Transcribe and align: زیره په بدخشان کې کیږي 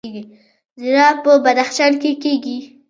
زیره 0.81 1.07
په 1.23 1.31
بدخشان 1.43 1.93
کې 2.01 2.11
کیږي 2.23 2.57